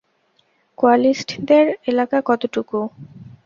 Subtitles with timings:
[0.77, 2.79] কোয়ালিস্টদের এলাকা কতটুকু?